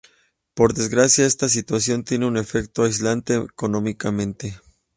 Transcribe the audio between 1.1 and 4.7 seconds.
esta situación tiene un efecto aislante económicamente.